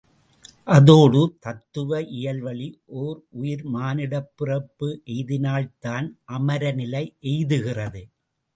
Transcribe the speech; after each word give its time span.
அதோடு 0.67 1.19
தத்துவ 1.39 1.99
இயல்வழி 2.19 2.69
ஒரு 2.93 3.13
உயிர் 3.31 3.63
மானுடப் 3.67 4.31
பிறப்பு 4.35 4.89
எய்தினால்தான் 5.07 6.09
அமரநிலை 6.31 7.05
எய்துகிறது. 7.27 8.03